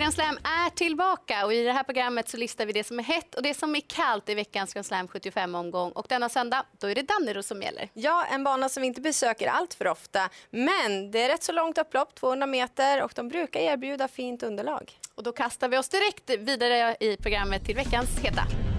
Grand 0.00 0.14
Slam 0.14 0.38
är 0.44 0.70
tillbaka 0.70 1.44
och 1.44 1.54
i 1.54 1.64
det 1.64 1.72
här 1.72 1.82
programmet 1.82 2.28
så 2.28 2.36
listar 2.36 2.66
vi 2.66 2.72
det 2.72 2.84
som 2.84 2.98
är 2.98 3.02
hett 3.02 3.34
och 3.34 3.42
det 3.42 3.54
som 3.54 3.74
är 3.76 3.80
kallt 3.80 4.28
i 4.28 4.34
veckans 4.34 4.74
Grand 4.74 4.86
Slam 4.86 5.06
75-omgång. 5.06 5.90
Och 5.90 6.06
denna 6.08 6.28
söndag, 6.28 6.64
då 6.78 6.86
är 6.86 6.94
det 6.94 7.02
Dannero 7.02 7.42
som 7.42 7.62
gäller. 7.62 7.88
Ja, 7.92 8.24
en 8.30 8.44
bana 8.44 8.68
som 8.68 8.80
vi 8.80 8.86
inte 8.86 9.00
besöker 9.00 9.46
allt 9.46 9.74
för 9.74 9.86
ofta. 9.86 10.28
Men 10.50 11.10
det 11.10 11.22
är 11.22 11.28
rätt 11.28 11.42
så 11.42 11.52
långt 11.52 11.78
upplopp, 11.78 12.14
200 12.14 12.46
meter 12.46 13.02
och 13.02 13.12
de 13.16 13.28
brukar 13.28 13.60
erbjuda 13.60 14.08
fint 14.08 14.42
underlag. 14.42 14.92
Och 15.14 15.22
då 15.22 15.32
kastar 15.32 15.68
vi 15.68 15.78
oss 15.78 15.88
direkt 15.88 16.30
vidare 16.30 16.96
i 17.00 17.16
programmet 17.16 17.64
till 17.64 17.76
veckans 17.76 18.18
heta. 18.18 18.69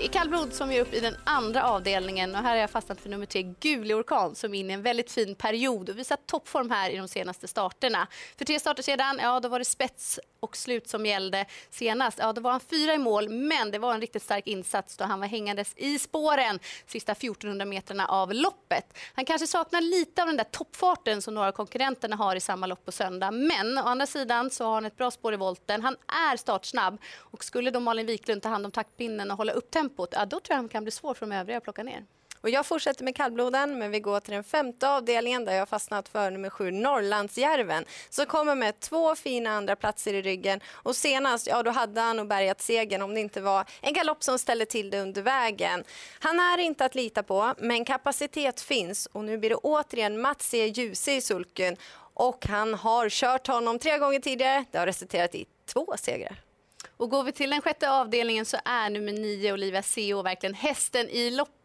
Det 0.00 0.06
är 0.06 0.08
kallblod 0.08 0.52
som 0.52 0.70
är 0.70 0.80
upp 0.80 0.94
i 0.94 1.00
den 1.00 1.16
andra 1.24 1.64
avdelningen 1.64 2.34
och 2.34 2.42
här 2.42 2.50
har 2.50 2.56
jag 2.56 2.70
fastnat 2.70 3.00
för 3.00 3.08
nummer 3.08 3.26
tre, 3.26 3.42
Gulig 3.42 3.96
Orkan, 3.96 4.34
som 4.34 4.54
är 4.54 4.60
inne 4.60 4.72
i 4.72 4.74
en 4.74 4.82
väldigt 4.82 5.12
fin 5.12 5.34
period 5.34 5.90
och 5.90 5.98
visat 5.98 6.26
toppform 6.26 6.70
här 6.70 6.90
i 6.90 6.96
de 6.96 7.08
senaste 7.08 7.48
starterna. 7.48 8.06
För 8.36 8.44
tre 8.44 8.60
starter 8.60 8.82
sedan, 8.82 9.18
ja 9.22 9.40
då 9.40 9.48
var 9.48 9.58
det 9.58 9.64
spets 9.64 10.20
och 10.40 10.56
slut 10.56 10.88
som 10.88 11.06
gällde 11.06 11.46
senast. 11.70 12.18
Ja, 12.18 12.32
då 12.32 12.40
var 12.40 12.50
han 12.50 12.60
fyra 12.60 12.94
i 12.94 12.98
mål, 12.98 13.28
men 13.28 13.70
det 13.70 13.78
var 13.78 13.94
en 13.94 14.00
riktigt 14.00 14.22
stark 14.22 14.46
insats 14.46 14.96
då 14.96 15.04
han 15.04 15.20
var 15.20 15.26
hängandes 15.26 15.72
i 15.76 15.98
spåren 15.98 16.58
sista 16.86 17.12
1400 17.12 17.64
meterna 17.64 18.06
av 18.06 18.34
loppet. 18.34 18.98
Han 19.14 19.24
kanske 19.24 19.46
saknar 19.46 19.80
lite 19.80 20.22
av 20.22 20.28
den 20.28 20.36
där 20.36 20.44
toppfarten 20.44 21.22
som 21.22 21.34
några 21.34 21.48
av 21.48 21.52
konkurrenterna 21.52 22.16
har 22.16 22.36
i 22.36 22.40
samma 22.40 22.66
lopp 22.66 22.84
på 22.84 22.92
söndag, 22.92 23.30
men 23.30 23.78
å 23.78 23.82
andra 23.82 24.06
sidan 24.06 24.50
så 24.50 24.64
har 24.64 24.74
han 24.74 24.86
ett 24.86 24.96
bra 24.96 25.10
spår 25.10 25.34
i 25.34 25.36
volten. 25.36 25.82
Han 25.82 25.96
är 26.32 26.36
startsnabb 26.36 26.98
och 27.16 27.44
skulle 27.44 27.70
då 27.70 27.80
Malin 27.80 28.06
Wiklund 28.06 28.42
ta 28.42 28.48
hand 28.48 28.64
om 28.64 28.72
taktpinnen 28.72 29.30
och 29.30 29.36
hålla 29.36 29.52
upp 29.52 29.70
tempot, 29.70 29.89
tempot, 29.90 30.08
ja, 30.12 30.24
då 30.24 30.40
tror 30.40 30.54
jag 30.54 30.56
han 30.56 30.68
kan 30.68 30.84
bli 30.84 30.90
svår 30.90 31.14
för 31.14 31.26
de 31.26 31.36
övriga 31.36 31.58
att 31.58 31.64
plocka 31.64 31.82
ner. 31.82 32.04
Och 32.42 32.50
jag 32.50 32.66
fortsätter 32.66 33.04
med 33.04 33.16
kallbloden, 33.16 33.78
men 33.78 33.90
vi 33.90 34.00
går 34.00 34.20
till 34.20 34.34
den 34.34 34.44
femte 34.44 34.88
avdelningen 34.88 35.44
där 35.44 35.52
jag 35.52 35.68
fastnat 35.68 36.08
för 36.08 36.30
nummer 36.30 36.50
sju, 36.50 36.70
Norrlandsjärven, 36.70 37.84
som 38.10 38.26
kommer 38.26 38.54
med 38.54 38.80
två 38.80 39.14
fina 39.14 39.50
andra 39.50 39.76
platser 39.76 40.14
i 40.14 40.22
ryggen. 40.22 40.60
Och 40.70 40.96
senast, 40.96 41.46
ja 41.46 41.62
då 41.62 41.70
hade 41.70 42.00
han 42.00 42.16
nog 42.16 42.28
bärgat 42.28 42.60
segern 42.60 43.02
om 43.02 43.14
det 43.14 43.20
inte 43.20 43.40
var 43.40 43.64
en 43.80 43.92
galopp 43.92 44.22
som 44.22 44.38
ställde 44.38 44.66
till 44.66 44.90
det 44.90 45.00
under 45.00 45.22
vägen. 45.22 45.84
Han 46.20 46.40
är 46.40 46.58
inte 46.58 46.84
att 46.84 46.94
lita 46.94 47.22
på, 47.22 47.54
men 47.58 47.84
kapacitet 47.84 48.60
finns 48.60 49.06
och 49.06 49.24
nu 49.24 49.38
blir 49.38 49.50
det 49.50 49.56
återigen 49.56 50.20
Mats 50.20 50.54
E. 50.54 50.66
Djuse 50.66 51.12
i 51.12 51.20
sulken. 51.20 51.76
Och 52.14 52.46
han 52.46 52.74
har 52.74 53.08
kört 53.08 53.46
honom 53.46 53.78
tre 53.78 53.98
gånger 53.98 54.20
tidigare. 54.20 54.64
Det 54.70 54.78
har 54.78 54.86
resulterat 54.86 55.34
i 55.34 55.46
två 55.66 55.94
segrar. 55.98 56.49
Och 57.00 57.10
går 57.10 57.24
vi 57.24 57.32
till 57.32 57.50
den 57.50 57.62
sjätte 57.62 57.90
avdelningen 57.90 58.44
så 58.44 58.56
är 58.64 58.90
nummer 58.90 59.12
nio 59.12 59.52
Olivia 59.52 59.82
Seo 59.82 60.22
verkligen 60.22 60.54
hästen 60.54 61.08
i 61.08 61.30
loppet. 61.30 61.59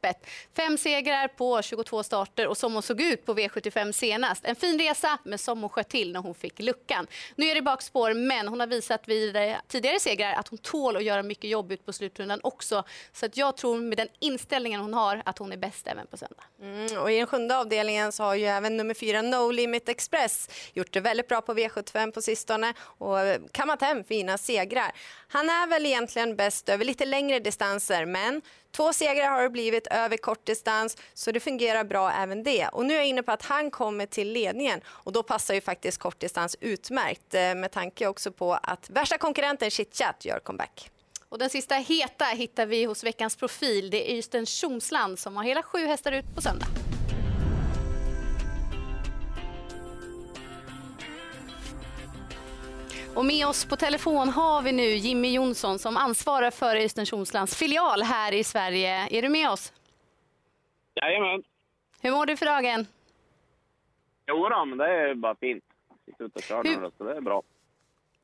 Fem 0.56 0.78
segrar 0.78 1.28
på 1.28 1.62
22 1.62 2.04
starter 2.04 2.48
och 2.48 2.58
som 2.58 2.74
hon 2.74 2.84
såg 2.84 3.02
ut 3.02 3.26
på 3.26 3.34
V75 3.34 3.92
senast. 3.92 4.46
En 4.46 4.56
fin 4.56 4.80
resa, 4.80 5.18
men 5.24 5.40
som 5.40 5.62
hon 5.62 5.70
sköt 5.70 5.90
till 5.90 6.12
när 6.12 6.20
hon 6.20 6.36
fick 6.36 6.60
luckan. 6.60 7.08
Nu 7.36 7.46
är 7.46 7.56
det 7.56 7.62
bakspår, 7.62 8.14
men 8.14 8.48
hon 8.48 8.60
har 8.60 8.68
visat 8.68 9.08
vid 9.08 9.38
tidigare 9.68 10.00
segrar 10.00 10.34
att 10.34 10.48
hon 10.48 10.58
tål 10.58 10.98
att 10.98 11.04
göra 11.04 11.24
mycket 11.24 11.50
jobb 11.50 11.72
ut 11.72 11.86
på 11.86 11.94
slutrundan 11.94 12.40
också. 12.44 12.84
Så 13.14 13.26
att 13.26 13.38
jag 13.38 13.58
tror 13.58 13.78
med 13.78 13.98
den 13.98 14.08
inställningen 14.20 14.82
hon 14.82 14.94
har 14.94 15.22
att 15.26 15.38
hon 15.38 15.52
är 15.52 15.58
bäst 15.58 15.88
även 15.88 16.08
på 16.08 16.18
söndag. 16.18 16.44
Mm, 16.62 17.02
och 17.02 17.12
I 17.12 17.18
den 17.18 17.28
sjunde 17.28 17.58
avdelningen 17.58 18.12
så 18.12 18.24
har 18.24 18.36
ju 18.36 18.46
även 18.46 18.78
nummer 18.78 18.94
fyra 18.94 19.22
No 19.22 19.52
Limit 19.52 19.90
Express 19.90 20.50
gjort 20.74 20.94
det 20.94 21.00
väldigt 21.00 21.28
bra 21.28 21.42
på 21.42 21.54
V75 21.54 22.12
på 22.12 22.22
sistone 22.22 22.74
och 22.80 23.18
kammat 23.52 23.82
hem 23.82 24.04
fina 24.04 24.38
segrar. 24.38 24.92
Han 25.28 25.50
är 25.50 25.68
väl 25.68 25.86
egentligen 25.86 26.36
bäst 26.36 26.70
över 26.70 26.86
lite 26.86 27.06
längre 27.06 27.40
distanser, 27.40 28.06
men 28.06 28.42
två 28.76 28.94
segrar 28.94 29.30
har 29.30 29.44
det 29.44 29.50
blivit 29.50 29.88
över 29.88 30.18
kortdistans, 30.18 30.98
så 31.14 31.32
det 31.32 31.40
fungerar 31.40 31.84
bra 31.84 32.12
även 32.12 32.44
det. 32.44 32.68
Och 32.68 32.86
nu 32.86 32.94
är 32.94 32.98
jag 32.98 33.08
inne 33.08 33.24
på 33.24 33.32
att 33.32 33.42
han 33.42 33.72
kommer 33.72 34.06
till 34.06 34.32
ledningen 34.32 34.82
och 34.88 35.12
då 35.12 35.24
passar 35.24 35.54
ju 35.54 35.62
faktiskt 35.62 35.98
kortdistans 35.98 36.56
utmärkt 36.60 37.34
eh, 37.34 37.56
med 37.56 37.72
tanke 37.72 38.08
också 38.08 38.32
på 38.32 38.54
att 38.54 38.90
värsta 38.90 39.18
konkurrenten 39.18 39.70
Chitchat 39.72 40.26
gör 40.26 40.40
comeback. 40.40 40.92
Och 41.30 41.40
den 41.40 41.50
sista 41.50 41.76
heta 41.76 42.26
hittar 42.26 42.66
vi 42.66 42.86
hos 42.86 43.04
veckans 43.04 43.36
profil. 43.36 43.90
Det 43.90 44.12
är 44.12 44.16
Öystein 44.16 44.46
Tjomsland 44.46 45.20
som 45.20 45.38
har 45.38 45.44
hela 45.44 45.64
sju 45.64 45.86
hästar 45.86 46.12
ut 46.12 46.36
på 46.36 46.42
söndag. 46.42 46.68
Och 53.16 53.26
med 53.26 53.48
oss 53.48 53.66
på 53.66 53.76
telefon 53.76 54.30
har 54.30 54.62
vi 54.62 54.72
nu 54.72 54.84
Jimmy 54.84 55.34
Jonsson 55.34 55.80
som 55.80 55.98
ansvarar 55.98 56.52
för 56.52 56.76
Östernsundslands 56.76 57.56
filial 57.60 58.02
här 58.02 58.32
i 58.34 58.44
Sverige. 58.44 59.08
Är 59.12 59.22
du 59.22 59.30
med 59.30 59.50
oss? 59.50 59.74
Jajamän. 60.96 61.44
Hur 62.02 62.12
mår 62.12 62.26
du 62.26 62.38
för 62.38 62.46
dagen? 62.46 62.88
Jo 64.28 64.50
då, 64.50 64.66
men 64.66 64.78
det 64.78 64.86
är 64.86 65.16
bara 65.16 65.36
fint. 65.36 65.64
Sitter 66.06 66.26
ute 66.26 66.36
och 66.36 66.44
kör 66.44 66.64
Hur- 66.64 66.82
nu, 66.82 66.92
så 66.98 67.04
det 67.04 67.16
är 67.18 67.22
bra. 67.22 67.42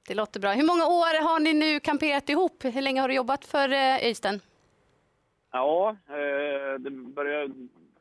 Det 0.07 0.13
låter 0.13 0.39
bra. 0.39 0.51
Hur 0.51 0.67
många 0.67 0.85
år 0.87 1.23
har 1.23 1.39
ni 1.39 1.53
nu 1.53 1.79
kamperat 1.79 2.29
ihop? 2.29 2.63
Hur 2.63 2.81
länge 2.81 3.01
har 3.01 3.07
du 3.07 3.13
jobbat 3.13 3.45
för 3.45 3.69
eh, 3.73 3.95
Öystein? 4.05 4.39
Ja, 5.51 5.89
eh, 6.07 6.79
det 6.79 6.89
börjar 6.91 7.49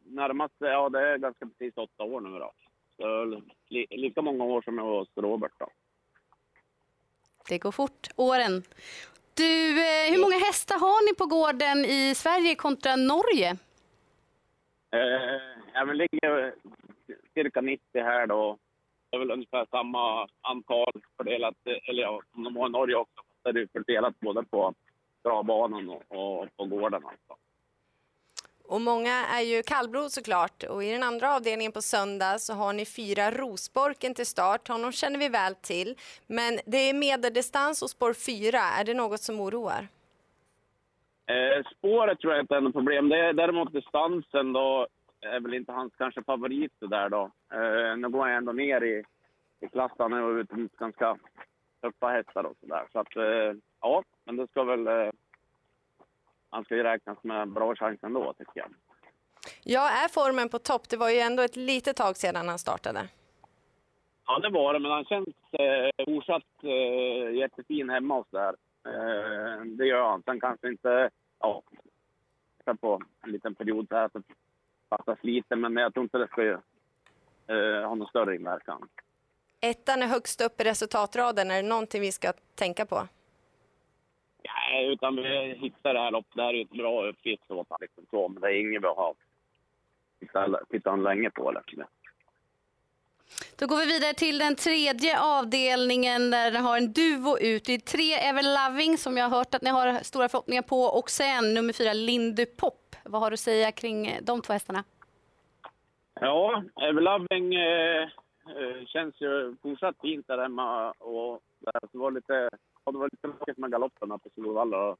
närma 0.05 0.49
sig, 0.49 0.69
ja 0.69 0.89
det 0.89 1.01
är 1.09 1.19
ganska 1.19 1.47
precis 1.47 1.77
åtta 1.77 2.05
år 2.05 2.21
nu 2.21 2.39
då. 2.39 2.53
Så 2.97 3.25
li, 3.69 3.87
lika 3.91 4.23
många 4.23 4.45
år 4.45 4.63
som 4.63 4.79
jag 4.79 4.85
var 4.85 4.99
hos 4.99 5.09
Robert 5.17 5.53
då. 5.59 5.69
Det 7.49 7.59
går 7.59 7.73
fort, 7.73 8.09
åren. 8.17 8.63
Du, 9.35 9.71
eh, 9.71 10.13
hur 10.13 10.21
många 10.21 10.39
hästar 10.39 10.79
har 10.79 11.07
ni 11.07 11.15
på 11.15 11.27
gården 11.27 11.85
i 11.85 12.15
Sverige 12.15 12.55
kontra 12.55 12.97
Norge? 12.97 13.51
Eh, 14.93 15.41
jag 15.75 15.87
vill 15.87 16.07
cirka 17.35 17.61
90 17.61 17.83
här 17.95 18.27
då. 18.27 18.59
Det 19.11 19.17
är 19.17 19.19
väl 19.19 19.31
ungefär 19.31 19.67
samma 19.71 20.29
antal 20.41 20.93
fördelat, 21.17 21.55
eller 21.65 22.03
ja, 22.03 22.21
som 22.33 22.45
de 22.45 22.57
har 22.57 22.67
i 22.67 22.73
Norge 22.73 22.97
också. 22.97 23.23
Det 23.43 23.61
är 23.61 23.69
fördelat 23.73 24.21
både 24.21 24.43
på 24.43 24.75
travbanan 25.23 25.89
och, 25.89 26.03
och 26.09 26.49
på 26.57 26.65
gården 26.65 27.05
alltså. 27.05 27.37
Och 28.73 28.81
många 28.81 29.15
är 29.37 29.43
ju 29.43 29.63
kallblod 29.63 30.13
såklart. 30.13 30.63
Och 30.63 30.85
i 30.85 30.93
den 30.93 31.03
andra 31.03 31.35
avdelningen 31.37 31.73
på 31.73 31.83
söndag 31.83 32.39
så 32.39 32.53
har 32.55 32.73
ni 32.73 32.85
fyra 32.87 33.31
Rosborken 33.31 34.15
till 34.15 34.27
start. 34.27 34.69
Honom 34.69 34.93
känner 34.93 35.19
vi 35.19 35.29
väl 35.29 35.55
till. 35.55 35.95
Men 36.27 36.53
det 36.67 36.77
är 36.91 36.95
medeldistans 36.95 37.83
och 37.83 37.91
spår 37.91 38.13
fyra. 38.13 38.63
Är 38.79 38.85
det 38.85 38.95
något 38.95 39.21
som 39.21 39.41
oroar? 39.41 39.83
Eh, 41.33 41.65
spåret 41.75 42.19
tror 42.21 42.33
jag 42.33 42.43
inte 42.43 42.57
är 42.57 42.61
något 42.61 42.73
problem. 42.73 43.09
Det 43.09 43.19
är, 43.19 43.33
däremot 43.33 43.73
distansen 43.73 44.53
då 44.53 44.87
är 45.21 45.41
väl 45.41 45.55
inte 45.55 45.73
hans 45.73 45.93
kanske 45.99 46.23
favorit 46.23 46.73
det 46.79 46.89
där 46.89 47.09
då. 47.09 47.31
Eh, 47.53 47.97
nu 47.97 48.09
går 48.09 48.21
han 48.21 48.31
ändå 48.31 48.53
ner 48.53 48.81
i, 48.85 49.05
i 49.61 49.69
klass. 49.69 49.93
Han 49.99 50.13
är 50.13 50.41
ute 50.41 50.57
mot 50.57 50.77
ganska 50.77 51.17
tuffa 51.83 52.09
hästar 52.09 52.45
och 52.45 52.57
sådär. 52.61 52.85
Så 52.93 52.99
att 52.99 53.17
eh, 53.17 53.53
ja, 53.81 54.03
men 54.25 54.37
det 54.37 54.47
ska 54.49 54.65
väl... 54.65 54.87
Eh, 54.87 55.11
han 56.51 56.65
ska 56.65 56.77
ju 56.77 56.83
räknas 56.83 57.19
med 57.23 57.49
bra 57.49 57.77
chans 57.77 57.99
ändå 58.03 58.33
tycker 58.33 58.53
jag. 58.55 58.69
Ja, 59.63 59.91
är 60.05 60.09
formen 60.09 60.49
på 60.49 60.59
topp? 60.59 60.89
Det 60.89 60.97
var 60.97 61.11
ju 61.11 61.19
ändå 61.19 61.43
ett 61.43 61.57
litet 61.57 61.97
tag 61.97 62.17
sedan 62.17 62.49
han 62.49 62.59
startade. 62.59 63.09
Ja, 64.27 64.39
det 64.39 64.51
var 64.51 64.73
det, 64.75 64.79
men 64.79 64.91
han 64.91 65.05
känns 65.05 65.29
eh, 65.53 66.05
fortsatt 66.05 66.43
eh, 66.63 67.35
jättefin 67.35 67.91
hemma 67.91 68.19
och 68.19 68.27
sådär. 68.31 68.55
Eh, 68.87 69.65
det 69.65 69.87
gör 69.87 70.11
han. 70.11 70.23
Sen 70.23 70.41
kanske 70.41 70.69
inte... 70.69 71.11
Ja, 71.39 71.63
på 72.81 73.03
en 73.25 73.33
liten 73.33 73.55
period 73.55 73.87
så 73.89 73.97
här 73.97 74.11
så 74.13 74.23
fattas 74.89 75.19
lite, 75.23 75.57
men 75.57 75.77
jag 75.77 75.95
tror 75.95 76.03
inte 76.03 76.19
det 76.19 76.29
ska 76.29 76.43
ju, 76.43 76.53
eh, 77.47 77.89
ha 77.89 77.95
någon 77.95 78.09
större 78.09 78.37
inverkan. 78.37 78.89
Ettan 79.61 80.03
är 80.03 80.07
högst 80.07 80.41
upp 80.41 80.61
i 80.61 80.65
resultatraden. 80.65 81.51
Är 81.51 81.63
det 81.63 81.69
någonting 81.69 82.01
vi 82.01 82.13
ska 82.13 82.33
tänka 82.55 82.87
på? 82.87 83.09
Nej, 84.45 84.93
utan 84.93 85.17
vi 85.17 85.55
hittar 85.61 85.95
det 85.95 86.01
här 86.01 86.11
loppet. 86.11 86.35
Det 86.35 86.43
här 86.43 86.49
är 86.49 86.55
ju 86.55 86.63
ett 86.63 86.71
bra 86.71 87.07
uppgift 87.07 87.51
åt 87.51 87.67
liksom 87.81 88.05
så, 88.11 88.29
men 88.29 88.41
det 88.41 88.49
är 88.49 88.61
inget 88.61 88.83
vi 88.83 88.87
har 88.87 89.15
tittat, 90.71 90.99
länge 90.99 91.31
på. 91.31 91.51
Liksom. 91.51 91.85
Då 93.59 93.67
går 93.67 93.77
vi 93.77 93.87
vidare 93.87 94.15
till 94.15 94.39
den 94.39 94.57
tredje 94.57 95.21
avdelningen 95.21 96.31
där 96.31 96.51
den 96.51 96.65
har 96.65 96.77
en 96.77 96.93
duo 96.93 97.39
ut. 97.39 97.65
Det 97.65 97.75
är 97.75 97.79
tre 97.79 98.13
Everloving 98.15 98.99
som 98.99 99.17
jag 99.17 99.29
har 99.29 99.39
hört 99.39 99.55
att 99.55 99.63
ni 99.63 99.71
har 99.71 100.03
stora 100.03 100.29
förhoppningar 100.29 100.63
på 100.63 100.83
och 100.83 101.11
sen 101.11 101.55
nummer 101.55 101.73
fyra 101.73 101.93
Lindy 101.93 102.47
Pop. 102.47 102.97
Vad 103.05 103.21
har 103.23 103.31
du 103.31 103.35
att 103.35 103.41
säga 103.41 103.73
kring 103.73 104.07
eh, 104.07 104.23
de 104.23 104.43
två 104.43 104.53
hästarna? 104.53 104.85
Ja, 106.21 106.63
Everloving 106.83 107.55
eh, 107.55 108.03
eh, 108.03 108.87
känns 108.87 109.21
ju 109.21 109.57
fortsatt 109.63 109.97
fint 110.03 110.27
där 110.27 110.39
hemma. 110.39 110.91
Och 110.91 111.43
det 111.61 111.99
var 111.99 112.11
lite, 112.11 112.51
ja, 112.91 112.93
det 112.93 112.99
var 112.99 113.09
lite 113.13 113.39
tråkigt 113.39 113.59
med 113.59 113.71
galoppen 113.71 114.09
på 114.09 114.31
Solvalla 114.35 114.97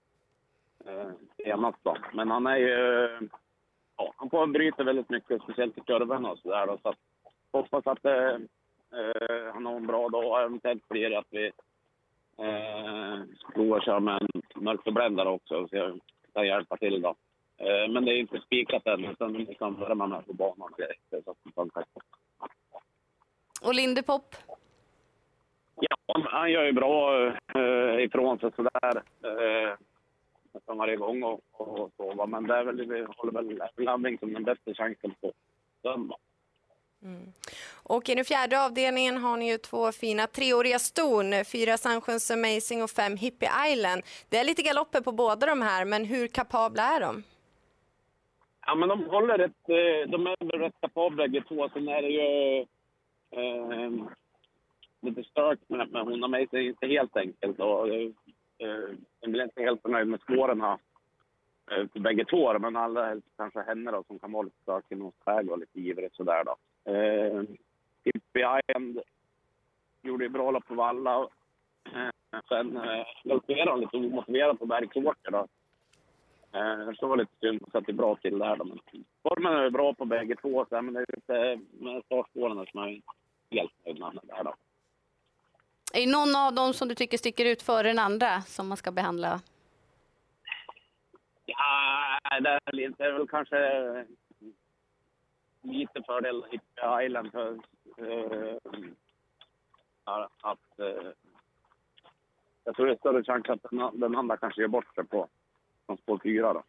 eh, 0.85 1.11
senast. 1.37 1.79
Då. 1.83 1.97
Men 2.13 2.31
han 2.31 2.47
är 2.47 2.57
ju... 2.57 3.29
Ja, 3.97 4.13
han 4.17 4.31
får 4.31 4.85
väldigt 4.85 5.11
mycket, 5.11 5.43
speciellt 5.43 5.79
i 5.79 5.81
kurvorna 5.81 6.31
och 6.31 6.39
sådär. 6.39 6.67
då, 6.67 6.79
Så 6.83 6.89
att, 6.89 6.99
hoppas 7.53 7.87
att 7.87 8.05
eh, 8.05 8.35
eh 8.99 9.53
han 9.53 9.67
har 9.67 9.77
en 9.77 9.87
bra 9.87 10.09
dag. 10.09 10.27
och 10.27 10.41
Eventuellt 10.41 10.89
blir 10.89 11.11
det 11.11 11.19
att 11.19 11.31
vi 11.31 11.47
eh, 12.39 13.23
provar 13.55 13.79
att 13.79 13.85
köra 13.85 14.01
med 14.01 14.23
en 14.23 14.43
mörkerbländare 14.65 15.29
också 15.29 15.55
och 15.55 15.71
ser 15.71 15.91
om 15.91 16.01
vi 16.23 16.33
kan 16.33 16.47
hjälpa 16.47 16.77
till. 16.77 17.03
Då. 17.03 17.15
Eh, 17.57 17.89
men 17.91 18.05
det 18.05 18.13
är 18.13 18.19
inte 18.19 18.41
spikat 18.41 18.87
än, 18.87 19.05
utan 19.05 19.33
vi 19.33 19.55
kan 19.55 19.81
värma 19.81 20.07
med 20.07 20.27
på 20.27 20.33
banan 20.33 20.73
direkt. 20.77 21.25
Så 21.25 21.31
att. 21.31 21.87
Och 23.63 23.75
Lindepop? 23.75 24.37
Ja, 25.81 25.97
han 26.25 26.51
gör 26.51 26.65
ju 26.65 26.73
bra 26.73 27.27
eh, 27.27 28.05
ifrån 28.05 28.39
sig 28.39 28.51
sådär. 28.57 29.03
Eh, 29.25 29.75
nästan 30.53 30.79
varje 30.79 30.97
gång 30.97 31.23
och, 31.23 31.41
och 31.53 31.91
så. 31.97 32.15
va. 32.15 32.27
Men 32.27 32.47
det 32.47 32.55
är 32.55 32.65
väl, 32.65 32.87
vi 32.89 33.07
håller 33.17 33.33
väl 33.33 33.63
Loving 33.77 34.19
som 34.19 34.33
den 34.33 34.45
bästa 34.45 34.75
chansen 34.75 35.15
på 35.21 35.33
söndag. 35.83 36.17
Och 37.83 38.09
i 38.09 38.15
den 38.15 38.25
fjärde 38.25 38.65
avdelningen 38.65 39.17
har 39.17 39.37
ni 39.37 39.51
ju 39.51 39.59
två 39.59 39.93
fina 39.93 40.27
treåriga 40.27 40.79
ston, 40.79 41.45
fyra 41.53 41.77
Sandsjöns 41.77 42.31
Amazing 42.31 42.83
och 42.83 42.91
fem 42.91 43.17
Hippie 43.17 43.51
Island. 43.73 44.03
Det 44.29 44.39
är 44.39 44.45
lite 44.45 44.63
galopper 44.63 45.01
på 45.01 45.13
båda 45.13 45.47
de 45.47 45.63
här, 45.63 45.85
men 45.85 46.05
hur 46.05 46.27
kapabla 46.27 46.83
är 46.83 47.01
de? 47.01 47.23
Ja, 48.67 48.75
men 48.75 48.89
de 48.89 49.05
håller 49.05 49.39
rätt, 49.39 49.69
eh, 49.69 50.11
de 50.11 50.27
är 50.27 50.45
väl 50.45 50.61
rätt 50.61 50.81
kapabla 50.81 51.17
bägge 51.17 51.43
två. 51.49 51.69
Sen 51.69 51.89
är 51.89 52.03
det 52.03 52.09
ju 52.09 52.59
eh, 53.31 53.91
lite 55.03 55.23
stök 55.23 55.59
med, 55.67 55.93
med 55.93 56.03
hon 56.03 56.25
och 56.25 56.31
mig. 56.31 56.47
Det 56.51 56.57
är 56.57 56.63
inte 56.63 56.87
helt 56.87 57.17
enkelt. 57.17 57.61
Och, 57.61 57.89
eh, 57.89 58.11
eh 58.59 58.91
jag 59.21 59.31
blir 59.31 59.43
inte 59.43 59.63
helt 59.63 59.87
nöjd 59.87 60.09
med 60.09 60.21
spåren 60.21 60.61
här. 60.61 60.79
Eh, 61.71 61.89
för 61.93 62.01
bägge 62.01 62.25
två, 62.25 62.59
men 62.59 62.77
allra 62.77 63.07
helst 63.07 63.27
kanske 63.37 63.63
henne 63.63 63.91
då, 63.91 64.05
som 64.07 64.19
kan 64.19 64.33
vara 64.33 64.43
lite 64.43 64.63
stökig 64.63 64.99
någon 64.99 65.13
väg 65.25 65.51
och 65.51 65.59
lite 65.59 65.81
ivrig 65.81 66.11
sådär 66.13 66.45
då. 66.45 66.57
Eh, 66.93 67.43
Hippie 68.05 68.61
Island 68.61 69.01
gjorde 70.03 70.25
ju 70.25 70.31
bra 70.31 70.51
lopp 70.51 70.67
på 70.67 70.75
Valla. 70.75 71.29
Eh, 71.95 72.41
sen 72.49 72.77
eh, 72.77 73.07
galopperade 73.25 73.71
hon 73.71 73.81
lite 73.81 73.97
omotiverat 73.97 74.59
på 74.59 74.67
Bergsåker 74.67 75.31
då. 75.31 75.47
Eh, 76.53 76.93
så 76.95 77.07
var 77.07 77.17
lite 77.17 77.37
synd, 77.41 77.65
så 77.73 77.79
att 77.79 77.87
bra 77.87 78.17
till 78.17 78.39
där 78.39 78.57
då. 78.57 78.65
Men 78.65 78.79
formen 79.23 79.53
är 79.53 79.71
bra 79.71 79.95
på 79.95 80.05
bägge 80.05 80.37
två, 80.37 80.67
så 80.69 80.83
men 80.83 80.95
det 80.95 81.01
är 81.01 81.17
lite 81.17 81.61
med 81.73 82.05
startspåren 82.05 82.67
som 82.67 82.81
jag 82.81 82.91
är 82.91 83.01
helt 83.51 83.73
nöjd 83.87 84.01
med 84.01 84.19
där 84.23 84.45
då. 84.45 84.55
Är 85.93 86.01
det 86.01 86.13
någon 86.13 86.37
av 86.37 86.55
dem 86.55 86.73
som 86.73 86.89
du 86.89 86.95
tycker 86.95 87.19
sticker 87.19 87.45
ut 87.45 87.63
före 87.63 87.89
den 87.89 87.99
andra 87.99 88.41
som 88.41 88.69
man 88.69 88.77
ska 88.77 88.93
behandla? 88.93 89.41
Ja, 91.47 92.19
det 92.41 92.49
är 92.49 92.61
väl. 92.65 92.95
Det 92.99 93.05
är 93.05 93.13
väl 93.13 93.29
kanske 93.29 94.07
lite 95.63 96.03
fördel 96.03 96.45
Hippie 96.51 97.07
Island 97.07 97.33
för 97.33 97.51
uh, 98.01 98.57
att 100.41 100.59
uh, 100.81 101.11
jag 102.65 102.77
tror 102.77 102.87
det 102.87 102.93
är 102.93 102.97
större 102.97 103.25
chans 103.25 103.49
att 103.49 103.71
den, 103.71 104.01
den 104.01 104.17
andra 104.17 104.37
kanske 104.37 104.61
gör 104.61 104.69
bort 104.69 104.95
sig 104.95 105.05
på 105.05 105.29
från 105.87 105.97
spår 105.97 106.21
fyra 106.23 106.53
då. 106.53 106.63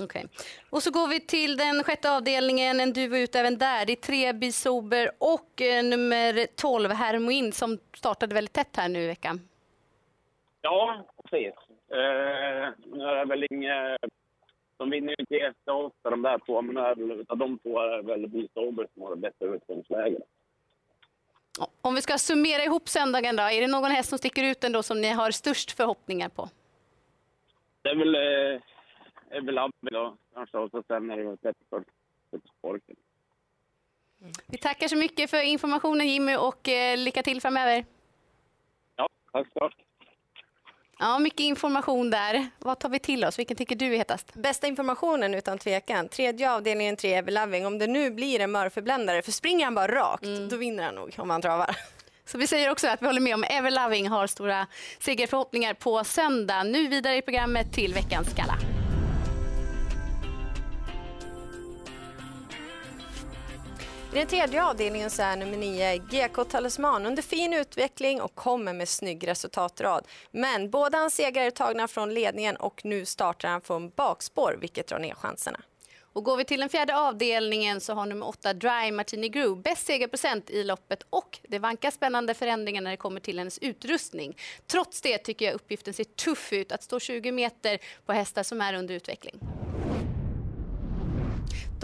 Okej. 0.00 0.26
Och 0.70 0.82
så 0.82 0.90
går 0.90 1.08
vi 1.08 1.20
till 1.20 1.56
den 1.56 1.84
sjätte 1.84 2.10
avdelningen, 2.10 2.80
en 2.80 2.92
duo 2.92 3.16
ut 3.16 3.34
även 3.34 3.58
där. 3.58 3.86
Det 3.86 3.92
är 3.92 3.96
tre 3.96 4.32
Bisober 4.32 5.10
och 5.18 5.62
eh, 5.62 5.84
nummer 5.84 6.46
12 6.56 6.90
Hermoin 6.90 7.52
som 7.52 7.78
startade 7.96 8.34
väldigt 8.34 8.52
tätt 8.52 8.76
här 8.76 8.88
nu 8.88 9.02
i 9.02 9.06
veckan. 9.06 9.40
Ja, 10.60 11.04
precis. 11.24 11.54
Eh, 11.90 12.68
nu 12.86 13.04
är 13.04 13.16
det 13.16 13.24
väl 13.24 13.46
inget... 13.50 14.00
De 14.76 14.90
vinner 14.90 15.08
ju 15.08 15.16
inte 15.18 15.34
jätteofta 15.34 16.10
de 16.10 16.22
där 16.22 16.38
två, 16.38 16.62
men 16.62 17.10
utav 17.10 17.36
de 17.36 17.58
två 17.58 17.80
är 17.80 17.96
det 17.96 18.02
väl 18.02 18.28
Bisober 18.28 18.88
som 18.94 19.02
har 19.02 19.10
det 19.10 19.16
bättre 19.16 19.46
utgångsläget. 19.46 20.22
Om 21.80 21.94
vi 21.94 22.02
ska 22.02 22.18
summera 22.18 22.62
ihop 22.62 22.88
söndagen 22.88 23.36
då, 23.36 23.42
är 23.42 23.60
det 23.60 23.66
någon 23.66 23.90
häst 23.90 24.08
som 24.08 24.18
sticker 24.18 24.44
ut 24.44 24.64
ändå 24.64 24.82
som 24.82 25.00
ni 25.00 25.08
har 25.08 25.30
störst 25.30 25.72
förhoppningar 25.72 26.28
på? 26.28 26.48
Det 27.82 27.88
är 27.88 27.96
väl... 27.96 28.14
Eh, 28.14 28.60
är 29.36 29.40
väl 29.40 29.58
Abbe 29.58 29.90
då, 29.90 30.16
kanske. 30.34 30.58
Och 30.58 30.70
så 30.70 30.82
sen 30.86 31.10
är 31.10 31.16
det. 31.16 31.36
Pettersborken. 31.36 32.96
Vi 34.46 34.58
tackar 34.58 34.88
så 34.88 34.96
mycket 34.96 35.30
för 35.30 35.42
informationen 35.42 36.08
Jimmy 36.08 36.36
och 36.36 36.68
eh, 36.68 36.98
lycka 36.98 37.22
till 37.22 37.40
framöver. 37.40 37.84
Ja, 38.96 39.08
tack 39.32 39.46
så 39.52 39.64
mycket. 39.64 39.78
Ja, 40.98 41.18
mycket 41.18 41.40
information 41.40 42.10
där. 42.10 42.48
Vad 42.58 42.78
tar 42.78 42.88
vi 42.88 42.98
till 42.98 43.24
oss? 43.24 43.38
Vilken 43.38 43.56
tycker 43.56 43.76
du 43.76 43.86
är 43.86 43.96
hetast? 43.96 44.34
Bästa 44.34 44.66
informationen 44.66 45.34
utan 45.34 45.58
tvekan. 45.58 46.08
Tredje 46.08 46.52
avdelningen, 46.52 46.96
tre 46.96 47.14
Everloving. 47.14 47.66
Om 47.66 47.78
det 47.78 47.86
nu 47.86 48.10
blir 48.10 48.40
en 48.40 48.56
Murphy-bländare, 48.56 49.22
för 49.22 49.32
springer 49.32 49.64
han 49.64 49.74
bara 49.74 49.88
rakt, 49.88 50.50
då 50.50 50.56
vinner 50.56 50.84
han 50.84 50.94
nog 50.94 51.14
om 51.18 51.30
han 51.30 51.42
travar. 51.42 51.76
Så 52.24 52.38
vi 52.38 52.46
säger 52.46 52.70
också 52.70 52.88
att 52.88 53.02
vi 53.02 53.06
håller 53.06 53.20
med 53.20 53.34
om 53.34 53.44
Everloving 53.44 54.08
har 54.08 54.26
stora 54.26 54.66
segerförhoppningar 54.98 55.74
på 55.74 56.04
söndag. 56.04 56.62
Nu 56.62 56.88
vidare 56.88 57.16
i 57.16 57.22
programmet 57.22 57.72
till 57.72 57.94
veckans 57.94 58.34
gala. 58.34 58.73
I 64.14 64.16
den 64.16 64.26
tredje 64.26 64.64
avdelningen 64.64 65.10
så 65.10 65.22
är 65.22 65.36
nummer 65.36 65.56
9 65.56 65.96
GK 65.98 66.44
Talisman 66.44 67.06
under 67.06 67.22
fin 67.22 67.52
utveckling 67.52 68.20
och 68.20 68.34
kommer 68.34 68.72
med 68.72 68.88
snygg 68.88 69.28
resultatrad. 69.28 70.06
Men 70.30 70.70
båda 70.70 70.98
hans 70.98 71.14
segrar 71.14 71.42
är 71.42 71.50
tagna 71.50 71.88
från 71.88 72.14
ledningen 72.14 72.56
och 72.56 72.84
nu 72.84 73.04
startar 73.04 73.48
han 73.48 73.60
från 73.60 73.90
bakspår 73.90 74.56
vilket 74.60 74.86
drar 74.86 74.98
ner 74.98 75.14
chanserna. 75.14 75.60
Och 76.12 76.24
går 76.24 76.36
vi 76.36 76.44
till 76.44 76.60
den 76.60 76.68
fjärde 76.68 76.96
avdelningen 76.98 77.80
så 77.80 77.94
har 77.94 78.06
nummer 78.06 78.28
8 78.28 78.52
Dry 78.52 78.92
Martini 78.92 79.28
Grew 79.28 79.62
bäst 79.62 79.86
segerprocent 79.86 80.50
i 80.50 80.64
loppet 80.64 81.06
och 81.10 81.38
det 81.48 81.58
vankar 81.58 81.90
spännande 81.90 82.34
förändringar 82.34 82.82
när 82.82 82.90
det 82.90 82.96
kommer 82.96 83.20
till 83.20 83.38
hennes 83.38 83.58
utrustning. 83.58 84.36
Trots 84.66 85.00
det 85.00 85.18
tycker 85.18 85.44
jag 85.44 85.54
uppgiften 85.54 85.94
ser 85.94 86.04
tuff 86.04 86.52
ut 86.52 86.72
att 86.72 86.82
stå 86.82 87.00
20 87.00 87.32
meter 87.32 87.78
på 88.06 88.12
hästar 88.12 88.42
som 88.42 88.60
är 88.60 88.74
under 88.74 88.94
utveckling. 88.94 89.40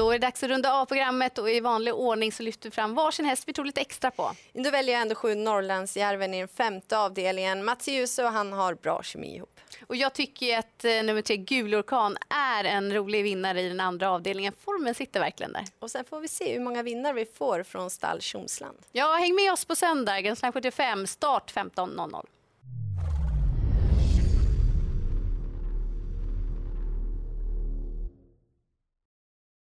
Då 0.00 0.10
är 0.10 0.18
det 0.18 0.26
dags 0.26 0.42
att 0.42 0.48
runda 0.48 0.72
av 0.72 0.86
programmet 0.86 1.38
och 1.38 1.50
i 1.50 1.60
vanlig 1.60 1.94
ordning 1.94 2.32
så 2.32 2.42
lyfter 2.42 2.70
vi 2.70 2.74
fram 2.74 2.94
varsin 2.94 3.24
häst 3.24 3.44
vi 3.46 3.52
tror 3.52 3.64
lite 3.64 3.80
extra 3.80 4.10
på. 4.10 4.32
Då 4.52 4.70
väljer 4.70 4.94
jag 4.94 5.02
ändå 5.02 5.14
sju 5.14 5.34
Norrlandsjärven 5.34 6.34
i 6.34 6.38
den 6.38 6.48
femte 6.48 6.98
avdelningen. 6.98 7.64
Mats 7.64 7.88
Djuse 7.88 8.24
och 8.24 8.30
han 8.30 8.52
har 8.52 8.74
bra 8.74 9.02
kemi 9.02 9.36
ihop. 9.36 9.60
Och 9.86 9.96
jag 9.96 10.12
tycker 10.12 10.58
att 10.58 10.84
eh, 10.84 11.02
nummer 11.02 11.22
tre 11.22 11.36
Gul 11.36 11.74
Orkan 11.74 12.16
är 12.28 12.64
en 12.64 12.94
rolig 12.94 13.22
vinnare 13.22 13.60
i 13.60 13.68
den 13.68 13.80
andra 13.80 14.10
avdelningen. 14.10 14.52
Formen 14.64 14.94
sitter 14.94 15.20
verkligen 15.20 15.52
där. 15.52 15.64
Och 15.78 15.90
sen 15.90 16.04
får 16.04 16.20
vi 16.20 16.28
se 16.28 16.52
hur 16.52 16.60
många 16.60 16.82
vinnare 16.82 17.12
vi 17.12 17.26
får 17.26 17.62
från 17.62 17.90
stall 17.90 18.20
Tjomsland. 18.20 18.78
Ja, 18.92 19.14
häng 19.14 19.34
med 19.34 19.52
oss 19.52 19.64
på 19.64 19.76
söndag, 19.76 20.20
Gränsland 20.20 20.54
75, 20.54 21.06
start 21.06 21.52
15.00. 21.54 22.26